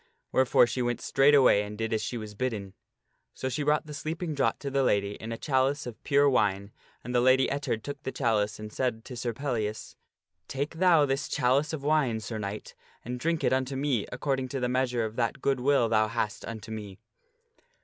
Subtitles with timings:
[0.31, 2.73] Wherefore she went straightway and did as she was bidden.
[3.35, 6.71] So she brought the sleeping draught to the lady in a chalice of pure wine,
[7.03, 9.95] and the Lady Ettard took the chalice and said to Sir Pellias,"
[10.57, 12.73] Take thou this chalice of wine, Sir Knight,
[13.05, 16.07] and drink it unto me according to the meas ure of that good will thou
[16.07, 16.97] hast unto me."